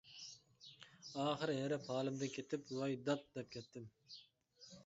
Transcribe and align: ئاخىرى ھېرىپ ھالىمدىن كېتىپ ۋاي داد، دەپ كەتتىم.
ئاخىرى 1.23 1.57
ھېرىپ 1.59 1.85
ھالىمدىن 1.97 2.33
كېتىپ 2.39 2.73
ۋاي 2.79 2.99
داد، 3.11 3.25
دەپ 3.37 3.55
كەتتىم. 3.57 3.87